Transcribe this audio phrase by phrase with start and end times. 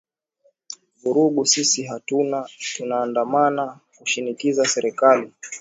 [1.01, 5.33] vurugu sisi hatuna tunaandamana kushinikiza serikali